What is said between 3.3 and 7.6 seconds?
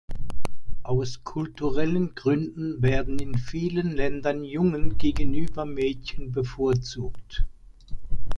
vielen Ländern Jungen gegenüber Mädchen bevorzugt.